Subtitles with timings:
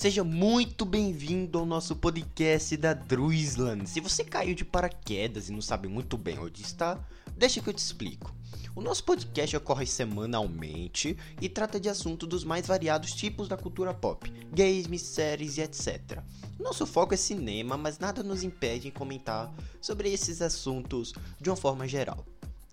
[0.00, 3.86] Seja muito bem-vindo ao nosso podcast da Druisland.
[3.86, 6.98] Se você caiu de paraquedas e não sabe muito bem onde está,
[7.36, 8.34] deixa que eu te explico.
[8.74, 13.92] O nosso podcast ocorre semanalmente e trata de assuntos dos mais variados tipos da cultura
[13.92, 16.22] pop, games, séries e etc.
[16.58, 21.56] Nosso foco é cinema, mas nada nos impede em comentar sobre esses assuntos de uma
[21.56, 22.24] forma geral.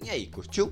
[0.02, 0.72] E aí, curtiu?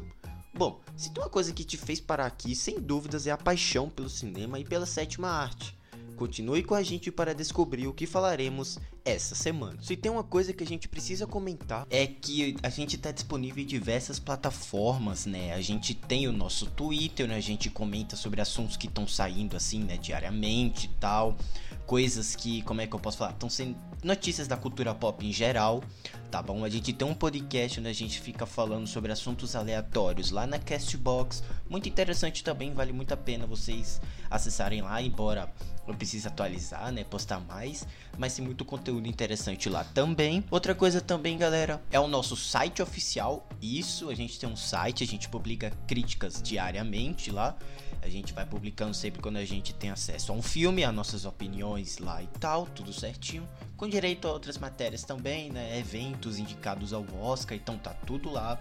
[0.53, 3.89] Bom, se tem uma coisa que te fez parar aqui, sem dúvidas, é a paixão
[3.89, 5.75] pelo cinema e pela sétima arte.
[6.15, 9.77] Continue com a gente para descobrir o que falaremos essa semana.
[9.81, 13.63] Se tem uma coisa que a gente precisa comentar é que a gente está disponível
[13.63, 15.53] em diversas plataformas, né?
[15.53, 17.35] A gente tem o nosso Twitter, né?
[17.35, 21.37] A gente comenta sobre assuntos que estão saindo assim, né, diariamente e tal
[21.85, 23.31] coisas que, como é que eu posso falar?
[23.31, 25.83] Estão sendo notícias da cultura pop em geral,
[26.29, 26.63] tá bom?
[26.63, 30.59] A gente tem um podcast onde a gente fica falando sobre assuntos aleatórios lá na
[30.59, 35.51] Castbox, muito interessante também, vale muito a pena vocês acessarem lá, embora
[35.87, 37.87] eu precise atualizar, né, postar mais,
[38.17, 40.43] mas tem muito conteúdo interessante lá também.
[40.49, 43.47] Outra coisa também, galera, é o nosso site oficial.
[43.61, 47.55] Isso, a gente tem um site, a gente publica críticas diariamente lá.
[48.01, 51.25] A gente vai publicando sempre quando a gente tem acesso a um filme, as nossas
[51.25, 53.47] opiniões lá e tal, tudo certinho.
[53.75, 55.79] Com direito a outras matérias também, né?
[55.79, 58.59] Eventos indicados ao Oscar, então tá tudo lá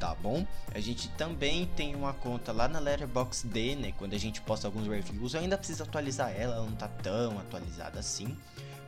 [0.00, 0.46] tá bom?
[0.74, 3.92] A gente também tem uma conta lá na Letterboxd, né?
[3.98, 7.38] Quando a gente posta alguns reviews, eu ainda preciso atualizar ela, ela não tá tão
[7.38, 8.34] atualizada assim,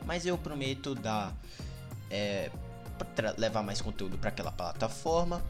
[0.05, 1.31] mas eu prometo dar
[2.09, 2.49] é,
[3.37, 5.41] levar mais conteúdo para aquela plataforma,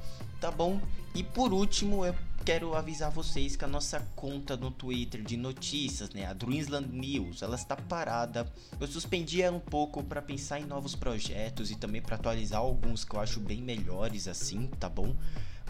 [0.42, 0.81] tá bom?
[1.16, 2.14] E por último, eu
[2.44, 7.42] quero avisar vocês que a nossa conta no Twitter de notícias, né, a Dreamsland News,
[7.42, 8.52] ela está parada.
[8.80, 13.06] Eu suspendi ela um pouco para pensar em novos projetos e também para atualizar alguns
[13.06, 15.16] que eu acho bem melhores assim, tá bom?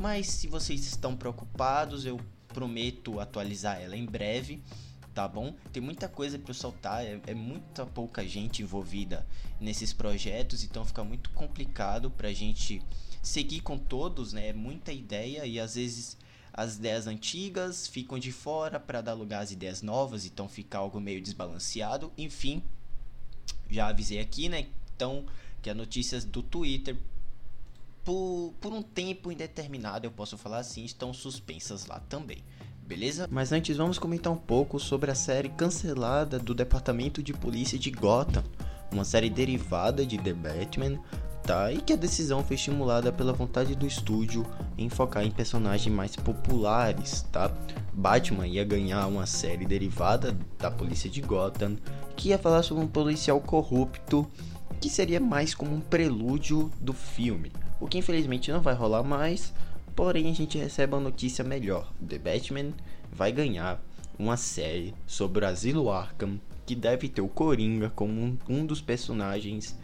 [0.01, 4.59] Mas se vocês estão preocupados, eu prometo atualizar ela em breve,
[5.13, 5.53] tá bom?
[5.71, 9.27] Tem muita coisa para soltar, é, é, muita pouca gente envolvida
[9.61, 12.81] nesses projetos, então fica muito complicado para a gente
[13.21, 14.47] seguir com todos, né?
[14.47, 16.17] É muita ideia e às vezes
[16.53, 21.01] as ideias antigas ficam de fora para dar lugar às ideias novas, então fica algo
[21.01, 22.11] meio desbalanceado.
[22.15, 22.61] Enfim,
[23.69, 24.67] já avisei aqui, né?
[24.95, 25.25] Então,
[25.61, 26.95] que as notícias do Twitter,
[28.03, 32.43] por, por um tempo indeterminado, eu posso falar assim, estão suspensas lá também.
[32.85, 33.27] Beleza?
[33.31, 37.89] Mas antes vamos comentar um pouco sobre a série cancelada do Departamento de Polícia de
[37.89, 38.43] Gotham,
[38.91, 40.99] uma série derivada de The Batman,
[41.73, 44.45] E que a decisão foi estimulada pela vontade do estúdio
[44.77, 47.51] em focar em personagens mais populares, tá?
[47.91, 51.77] Batman ia ganhar uma série derivada da polícia de Gotham,
[52.15, 54.25] que ia falar sobre um policial corrupto,
[54.79, 57.51] que seria mais como um prelúdio do filme.
[57.79, 59.53] O que infelizmente não vai rolar mais,
[59.95, 61.91] porém a gente recebe uma notícia melhor.
[62.07, 62.71] The Batman
[63.11, 63.81] vai ganhar
[64.17, 69.77] uma série sobre o Asilo Arkham que deve ter o Coringa como um dos personagens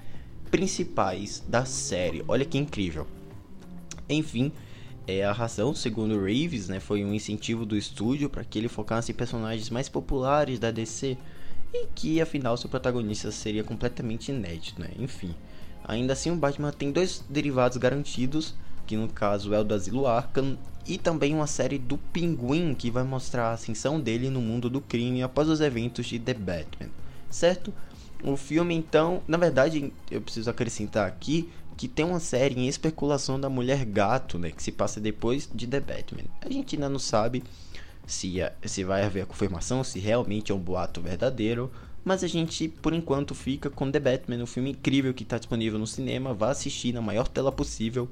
[0.52, 2.24] principais da série.
[2.28, 3.08] Olha que incrível.
[4.10, 4.52] Enfim,
[5.08, 9.12] é, a razão, segundo Reeves, né, foi um incentivo do estúdio para que ele focasse
[9.12, 11.18] em personagens mais populares da DC
[11.74, 14.90] e que afinal seu protagonista seria completamente inédito, né?
[14.98, 15.36] Enfim,
[15.84, 18.56] ainda assim o Batman tem dois derivados garantidos,
[18.86, 22.90] que no caso é o do Asilo Arkham e também uma série do Pinguim que
[22.90, 26.90] vai mostrar a ascensão dele no mundo do crime após os eventos de The Batman,
[27.30, 27.74] certo?
[28.24, 33.40] O filme, então, na verdade, eu preciso acrescentar aqui que tem uma série em especulação
[33.40, 36.26] da Mulher Gato, né, que se passa depois de The Batman.
[36.42, 37.42] A gente ainda não sabe
[38.06, 41.72] se, é, se vai haver a confirmação, se realmente é um boato verdadeiro,
[42.04, 45.78] mas a gente, por enquanto, fica com The Batman, um filme incrível que está disponível
[45.78, 46.34] no cinema.
[46.34, 48.10] Vá assistir na maior tela possível,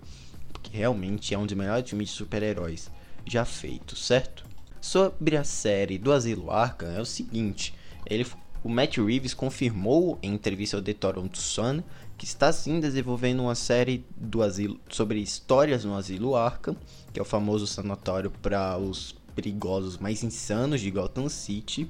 [0.53, 2.91] porque realmente é um dos melhores filmes de super-heróis
[3.25, 4.45] já feitos, certo?
[4.79, 7.73] Sobre a série do Asilo Arkham é o seguinte,
[8.05, 8.25] ele
[8.63, 11.81] o Matt Reeves confirmou em entrevista ao The Toronto Sun
[12.17, 16.75] que está sim desenvolvendo uma série do asilo sobre histórias no asilo Arkham,
[17.13, 21.87] que é o famoso sanatório para os perigosos mais insanos de Gotham City.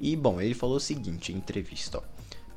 [0.00, 2.02] E bom, ele falou o seguinte em entrevista, ó.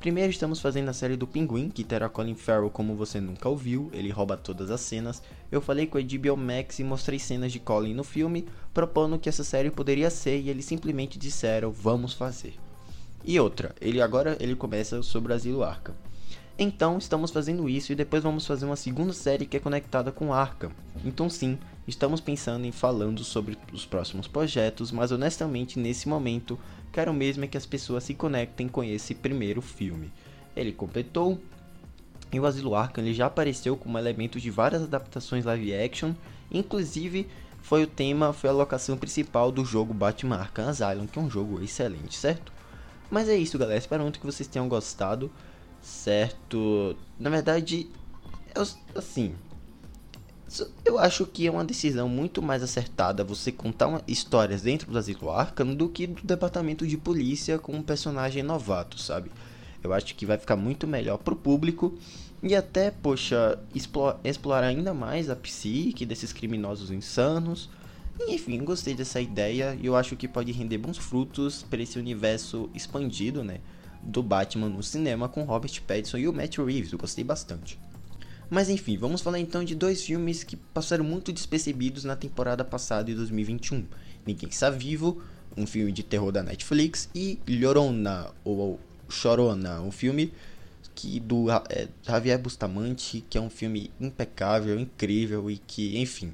[0.00, 3.88] Primeiro estamos fazendo a série do Pinguim, que terá Colin Farrell como você nunca ouviu,
[3.90, 5.22] ele rouba todas as cenas.
[5.50, 9.30] Eu falei com a HBO Max e mostrei cenas de Colin no filme, propondo que
[9.30, 12.54] essa série poderia ser e eles simplesmente disseram, vamos fazer.
[13.24, 15.94] E outra, ele agora ele começa sobre Asilo Arkham.
[16.58, 20.32] Então estamos fazendo isso e depois vamos fazer uma segunda série que é conectada com
[20.32, 20.70] Arkham.
[21.04, 26.58] Então sim, estamos pensando em falando sobre os próximos projetos, mas honestamente nesse momento
[26.92, 30.12] quero mesmo é que as pessoas se conectem com esse primeiro filme.
[30.54, 31.40] Ele completou
[32.30, 36.12] e o Asilo Arkham ele já apareceu como elemento de várias adaptações live action,
[36.52, 37.26] inclusive
[37.62, 41.30] foi o tema, foi a locação principal do jogo Batman Arkham Asylum, que é um
[41.30, 42.53] jogo excelente, certo?
[43.14, 43.78] Mas é isso, galera.
[43.78, 45.30] Espero muito que vocês tenham gostado,
[45.80, 46.96] certo?
[47.16, 47.88] Na verdade,
[48.52, 48.66] eu,
[48.96, 49.36] assim,
[50.84, 54.98] eu acho que é uma decisão muito mais acertada você contar uma, histórias dentro do
[54.98, 59.30] Asilo Arkham do que do departamento de polícia com um personagem novato, sabe?
[59.80, 61.96] Eu acho que vai ficar muito melhor pro público
[62.42, 67.70] e até, poxa, explorar, explorar ainda mais a psique desses criminosos insanos.
[68.20, 72.70] Enfim, gostei dessa ideia e eu acho que pode render bons frutos para esse universo
[72.74, 73.60] expandido, né?
[74.02, 76.92] Do Batman no cinema com Robert Pattinson e o Matt Reeves.
[76.92, 77.78] Eu gostei bastante.
[78.50, 83.04] Mas enfim, vamos falar então de dois filmes que passaram muito despercebidos na temporada passada
[83.04, 83.84] de 2021.
[84.26, 85.22] Ninguém Está Vivo,
[85.56, 88.78] um filme de terror da Netflix, e Llorona, ou
[89.08, 90.32] Chorona, um filme
[90.94, 96.32] que do é, Javier Bustamante, que é um filme impecável, incrível e que, enfim,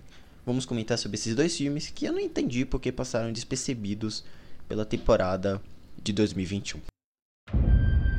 [0.50, 4.24] vamos comentar sobre esses dois filmes que eu não entendi porque passaram despercebidos
[4.68, 5.62] pela temporada
[6.02, 6.80] de 2021.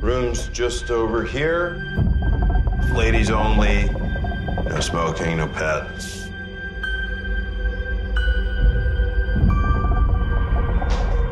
[0.00, 1.76] Rooms just over here.
[2.96, 3.84] Ladies only.
[4.66, 6.22] No smoking, no pets.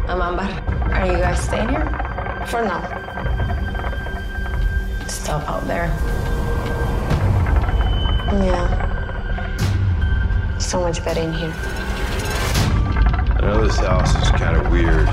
[0.06, 0.42] I'm Amber.
[0.92, 1.88] Are you guys staying here?
[2.46, 2.82] For now.
[5.08, 5.88] Stop out there.
[8.44, 8.89] Yeah.
[10.70, 11.52] So much better in here.
[11.52, 15.08] I know this house is kind of weird.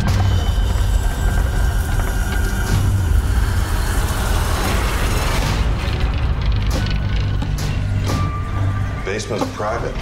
[9.04, 9.95] basement's private.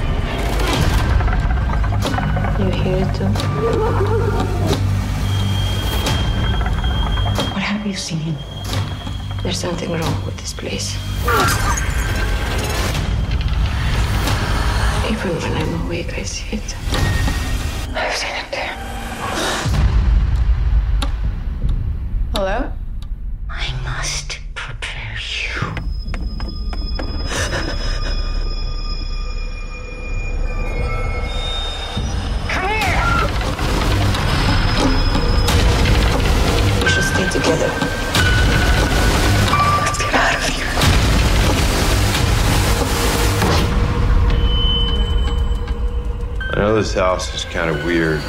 [2.59, 3.29] You hear it too?
[7.53, 8.35] What have you seen?
[9.41, 10.97] There's something wrong with this place.
[15.25, 17.14] fruit and I'm awake, I see it.
[46.85, 48.21] This house is kind of weird.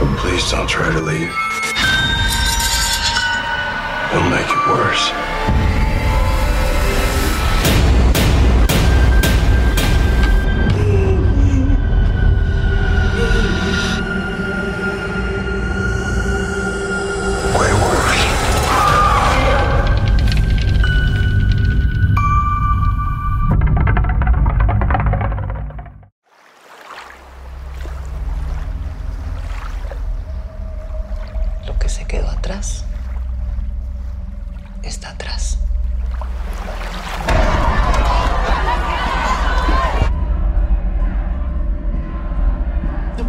[0.00, 1.32] But please don't try to leave.
[4.10, 5.73] It'll make it worse.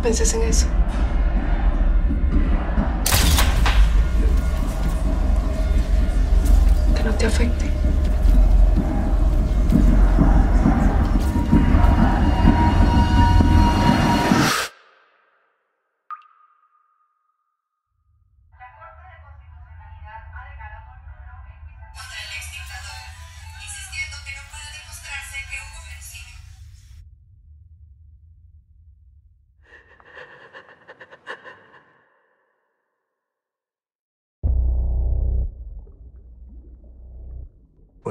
[0.06, 0.68] Penses en eso.
[6.96, 7.75] Que no te afecte.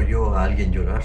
[0.05, 1.03] Oyó a alguien llorar.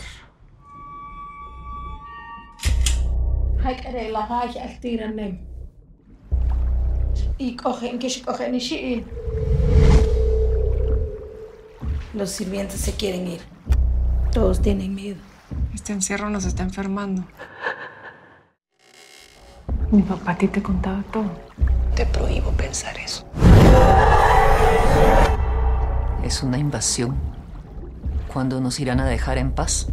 [12.14, 13.42] Los sirvientes se quieren ir.
[14.32, 15.20] Todos tienen miedo.
[15.74, 17.24] Este encierro nos está enfermando.
[19.92, 21.32] Mi papá a ti te contaba todo.
[21.96, 23.26] Te prohíbo pensar eso.
[26.24, 27.39] Es una invasión
[28.32, 29.88] ¿Cuándo nos irán a dejar en paz?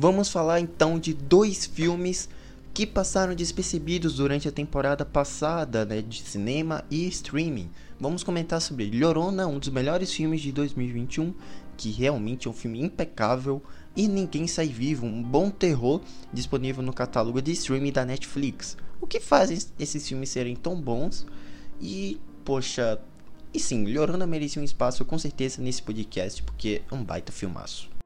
[0.00, 2.28] Vamos falar então de dois filmes
[2.72, 7.68] que passaram despercebidos durante a temporada passada né, de cinema e streaming.
[7.98, 11.34] Vamos comentar sobre Llorona, um dos melhores filmes de 2021,
[11.76, 13.60] que realmente é um filme impecável,
[13.96, 16.00] e Ninguém Sai Vivo, um bom terror
[16.32, 18.76] disponível no catálogo de streaming da Netflix.
[19.00, 21.26] O que faz esses filmes serem tão bons?
[21.80, 23.00] E, poxa,
[23.52, 27.97] e sim, Llorona merecia um espaço com certeza nesse podcast, porque é um baita filmaço.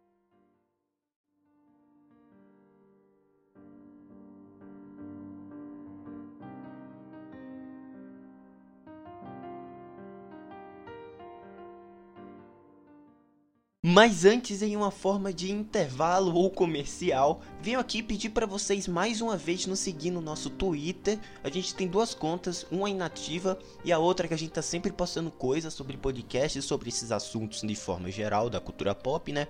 [13.92, 19.20] Mas antes, em uma forma de intervalo ou comercial, venho aqui pedir para vocês mais
[19.20, 21.18] uma vez nos seguir no nosso Twitter.
[21.44, 24.90] A gente tem duas contas, uma inativa e a outra que a gente tá sempre
[24.90, 29.46] postando coisas sobre podcasts, sobre esses assuntos de forma geral da cultura pop, né?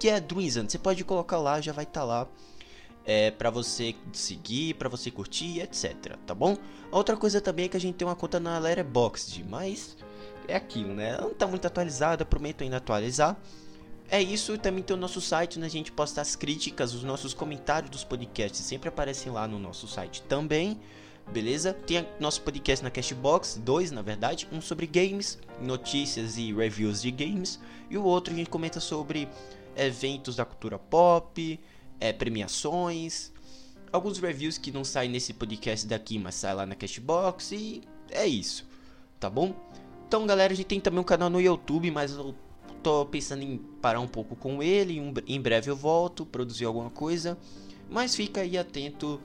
[0.00, 0.68] Que é Druizan.
[0.68, 2.28] Você pode colocar lá, já vai estar tá lá.
[3.04, 6.56] É, para você seguir, para você curtir, etc, tá bom?
[6.90, 9.96] outra coisa também é que a gente tem uma conta na Letterboxd, mas
[10.48, 11.16] é aquilo, né?
[11.20, 13.38] Não tá muito atualizada, prometo ainda atualizar.
[14.08, 17.34] É isso, também tem o nosso site onde a gente posta as críticas, os nossos
[17.34, 20.80] comentários dos podcasts sempre aparecem lá no nosso site também,
[21.32, 21.72] beleza?
[21.72, 27.10] Tem nosso podcast na Cashbox, dois na verdade, um sobre games, notícias e reviews de
[27.10, 27.58] games,
[27.90, 29.28] e o outro a gente comenta sobre
[29.76, 31.58] eventos da cultura pop,
[31.98, 33.32] é, premiações,
[33.90, 37.82] alguns reviews que não saem nesse podcast daqui, mas saem lá na Cashbox, e
[38.12, 38.64] é isso,
[39.18, 39.52] tá bom?
[40.06, 42.32] Então galera, a gente tem também um canal no YouTube, mas eu
[42.86, 44.96] tô pensando em parar um pouco com ele.
[45.26, 47.36] Em breve eu volto, produzir alguma coisa.
[47.90, 49.20] Mas fica aí atento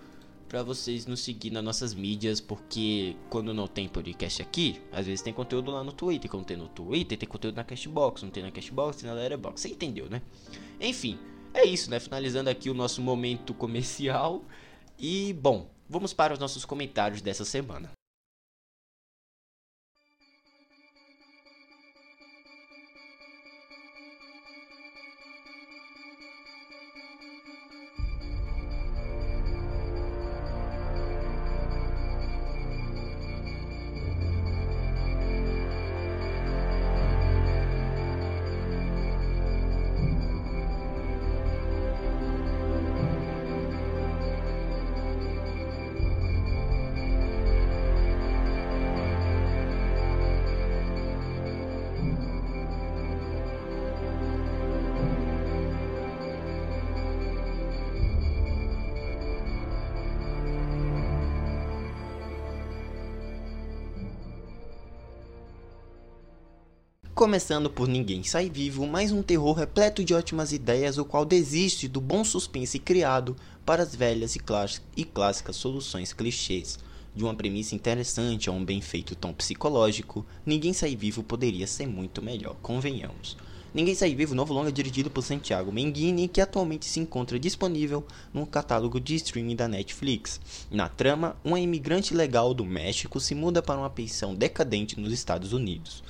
[0.50, 5.22] para vocês nos seguir nas nossas mídias, porque quando não tem podcast aqui, às vezes
[5.22, 6.30] tem conteúdo lá no Twitter.
[6.30, 8.24] Quando tem no Twitter, tem conteúdo na Cashbox.
[8.24, 9.62] Não tem na Cashbox, tem na Letterboxd.
[9.62, 10.24] Você entendeu, né?
[10.80, 11.20] Enfim,
[11.54, 12.00] é isso, né?
[12.00, 14.44] Finalizando aqui o nosso momento comercial.
[14.98, 17.92] E, bom, vamos para os nossos comentários dessa semana.
[67.22, 71.88] Começando por Ninguém Sai Vivo, mais um terror repleto de ótimas ideias, o qual desiste
[71.88, 76.80] do bom suspense criado para as velhas e, clássicas soluções clichês.
[77.16, 81.86] De uma premissa interessante a um bem feito tom psicológico, Ninguém Sai Vivo poderia ser
[81.86, 83.38] muito melhor, convenhamos.
[83.72, 88.48] Ninguém Sai Vivo, novo longa dirigido por Santiago Menghini, que atualmente se encontra disponível no
[88.48, 90.42] catálogo de streaming da Netflix.
[90.72, 95.54] Na trama, uma imigrante legal do México se muda para uma pensão decadente nos Estados
[95.54, 96.02] Unidos.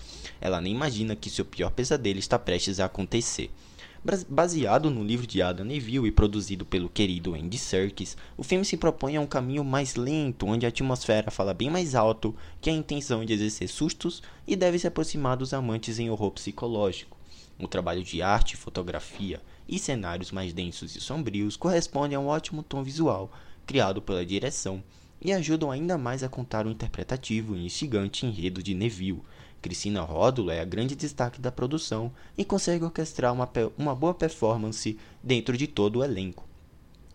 [0.42, 3.52] Ela nem imagina que seu pior pesadelo está prestes a acontecer.
[4.28, 8.76] Baseado no livro de Adam Neville e produzido pelo querido Andy Serkis, o filme se
[8.76, 12.74] propõe a um caminho mais lento, onde a atmosfera fala bem mais alto que a
[12.74, 17.16] intenção de exercer sustos e deve se aproximar dos amantes em horror psicológico.
[17.60, 22.64] O trabalho de arte, fotografia e cenários mais densos e sombrios correspondem a um ótimo
[22.64, 23.32] tom visual
[23.68, 24.84] criado pela direção
[25.22, 29.22] e ajudam ainda mais a contar o interpretativo e instigante enredo de Neville,
[29.62, 34.98] Cristina Ródulo é a grande destaque da produção e consegue orquestrar uma, uma boa performance
[35.22, 36.50] dentro de todo o elenco.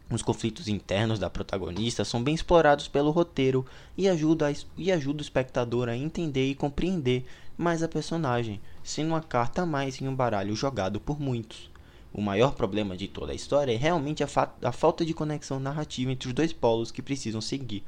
[0.09, 3.67] Os conflitos internos da protagonista são bem explorados pelo roteiro
[3.99, 7.27] e ajuda, a, e ajuda o espectador a entender e compreender
[7.59, 11.69] mais a personagem, sendo uma carta a mais em um baralho jogado por muitos.
[12.13, 15.59] O maior problema de toda a história é realmente a, fa a falta de conexão
[15.59, 17.83] narrativa entre os dois polos que precisam seguir,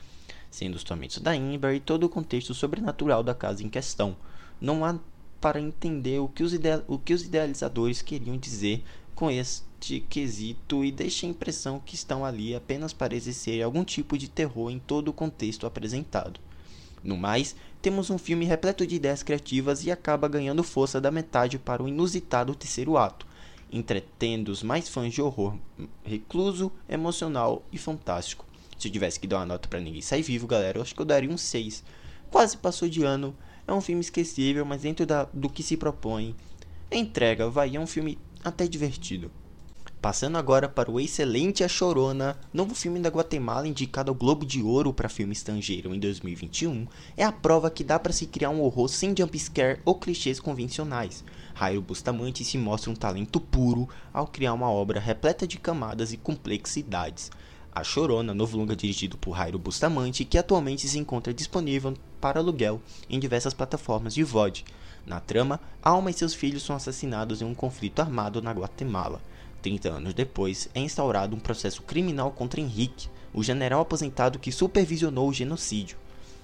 [0.50, 4.17] sendo os tormentos da Ember e todo o contexto sobrenatural da casa em questão,
[4.61, 4.99] não há
[5.41, 6.53] para entender o que os,
[6.87, 8.83] o que os idealizadores queriam dizer
[9.15, 14.19] com este quesito e deixa a impressão que estão ali apenas para exercer algum tipo
[14.19, 16.41] de terror em todo o contexto apresentado.
[17.03, 21.59] No mais, temos um filme repleto de ideias criativas e acaba ganhando força da metade
[21.59, 23.27] para o inusitado terceiro ato,
[23.73, 25.57] entretendo os mais fãs de horror
[26.05, 28.45] recluso, emocional e fantástico.
[28.79, 31.00] Se eu tivesse que dar uma nota para ninguém sair vivo, galera, eu acho que
[31.00, 31.83] eu daria um 6.
[32.31, 33.35] Quase passou de ano.
[33.68, 36.34] É um filme esquecível, mas dentro da, do que se propõe.
[36.90, 39.30] Entrega, vai, é um filme até divertido.
[40.00, 44.62] Passando agora para o excelente A Chorona, novo filme da Guatemala indicado ao Globo de
[44.62, 48.62] Ouro para filme estrangeiro em 2021, é a prova que dá para se criar um
[48.62, 51.22] horror sem jumpscare ou clichês convencionais.
[51.54, 56.16] Jairo Bustamante se mostra um talento puro ao criar uma obra repleta de camadas e
[56.16, 57.30] complexidades.
[57.72, 62.80] A Chorona, novo longa dirigido por Jairo Bustamante, que atualmente se encontra disponível para aluguel
[63.08, 64.64] em diversas plataformas de VOD.
[65.06, 69.20] Na trama, Alma e seus filhos são assassinados em um conflito armado na Guatemala.
[69.62, 75.28] 30 anos depois, é instaurado um processo criminal contra Henrique, o general aposentado que supervisionou
[75.28, 75.96] o genocídio,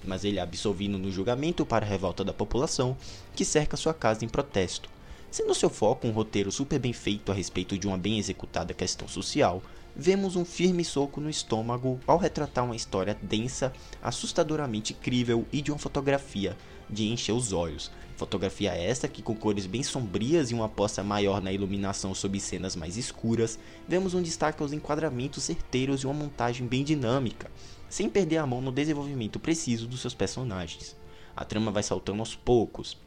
[0.03, 2.95] mas ele é absolvido no julgamento para a revolta da população
[3.35, 4.89] que cerca sua casa em protesto.
[5.31, 9.07] Sendo seu foco um roteiro super bem feito a respeito de uma bem executada questão
[9.07, 9.61] social,
[9.95, 13.71] vemos um firme soco no estômago ao retratar uma história densa,
[14.01, 16.57] assustadoramente crível e de uma fotografia
[16.89, 21.41] de encher os olhos, Fotografia esta que com cores bem sombrias e uma aposta maior
[21.41, 26.65] na iluminação sob cenas mais escuras, vemos um destaque aos enquadramentos certeiros e uma montagem
[26.65, 27.51] bem dinâmica,
[27.89, 30.95] sem perder a mão no desenvolvimento preciso dos seus personagens.
[31.35, 32.97] A trama vai saltando aos poucos,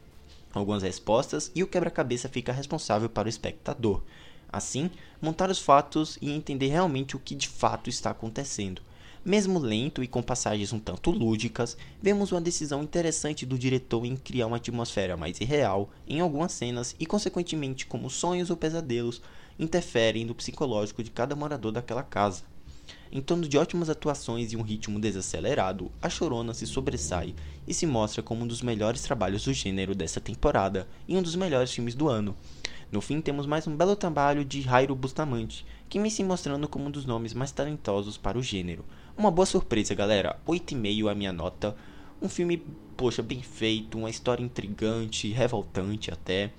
[0.52, 4.02] algumas respostas e o quebra-cabeça fica responsável para o espectador.
[4.50, 4.90] Assim,
[5.21, 8.83] montar os fatos e entender realmente o que de fato está acontecendo.
[9.25, 14.17] Mesmo lento e com passagens um tanto lúdicas, vemos uma decisão interessante do diretor em
[14.17, 19.21] criar uma atmosfera mais irreal em algumas cenas e, consequentemente, como sonhos ou pesadelos
[19.59, 22.43] interferem no psicológico de cada morador daquela casa.
[23.11, 27.35] Em torno de ótimas atuações e um ritmo desacelerado, A Chorona se sobressai
[27.67, 31.35] e se mostra como um dos melhores trabalhos do gênero dessa temporada e um dos
[31.35, 32.37] melhores filmes do ano.
[32.90, 36.87] No fim, temos mais um belo trabalho de Jairo Bustamante, que vem se mostrando como
[36.87, 38.83] um dos nomes mais talentosos para o gênero.
[39.14, 40.40] Uma boa surpresa, galera.
[40.48, 41.77] 8,5 a minha nota.
[42.22, 42.64] Um filme,
[42.96, 46.51] poxa, bem feito, uma história intrigante, revoltante até,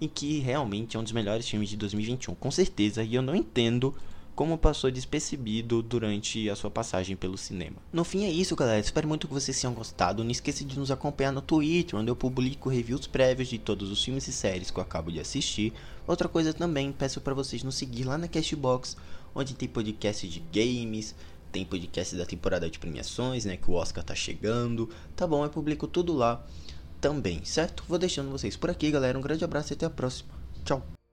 [0.00, 3.34] e que realmente é um dos melhores filmes de 2021, com certeza, e eu não
[3.34, 3.92] entendo
[4.34, 7.76] como passou despercebido durante a sua passagem pelo cinema.
[7.92, 8.80] No fim é isso, galera.
[8.80, 10.24] Espero muito que vocês tenham gostado.
[10.24, 14.02] Não esqueça de nos acompanhar no Twitter, onde eu publico reviews prévios de todos os
[14.02, 15.72] filmes e séries que eu acabo de assistir.
[16.06, 18.96] Outra coisa também, peço para vocês nos seguir lá na Castbox,
[19.34, 21.14] onde tem podcast de games,
[21.52, 23.56] tem podcast da temporada de premiações, né?
[23.56, 24.90] Que o Oscar tá chegando.
[25.14, 26.44] Tá bom, eu publico tudo lá
[27.00, 27.84] também, certo?
[27.88, 29.16] Vou deixando vocês por aqui, galera.
[29.16, 30.30] Um grande abraço e até a próxima.
[30.64, 31.03] Tchau.